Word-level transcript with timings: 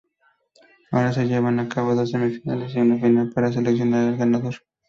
Ahora 0.91 1.13
se 1.13 1.27
llevan 1.27 1.59
a 1.59 1.69
cabo 1.69 1.93
dos 1.93 2.09
semifinales 2.09 2.75
y 2.75 2.79
una 2.79 2.97
final 2.97 3.29
para 3.29 3.51
seleccionar 3.53 4.09
al 4.09 4.17
ganador. 4.17 4.55